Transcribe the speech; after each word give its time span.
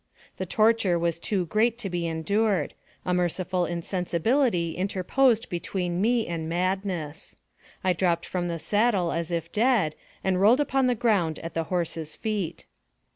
The 0.37 0.47
torture 0.47 0.97
was 0.97 1.19
too 1.19 1.45
great 1.45 1.77
to 1.77 1.87
be 1.87 2.07
endured 2.07 2.73
a 3.05 3.13
merciful 3.13 3.67
insensibility 3.67 4.75
interposed 4.75 5.47
between 5.47 6.01
me 6.01 6.25
and 6.25 6.49
madness. 6.49 7.35
I 7.83 7.93
dropped 7.93 8.25
from 8.25 8.47
the 8.47 8.57
saddle 8.57 9.11
as 9.11 9.31
if 9.31 9.51
dead, 9.51 9.93
and 10.23 10.41
rolled 10.41 10.59
upon 10.59 10.87
the 10.87 10.95
ground 10.95 11.37
at 11.37 11.53
the 11.53 11.65
horse's 11.65 12.15
feet. 12.15 12.65